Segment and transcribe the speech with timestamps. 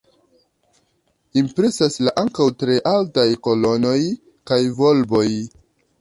[1.41, 3.97] Impresas la ankaŭ tre altaj kolonoj
[4.53, 5.27] kaj volboj.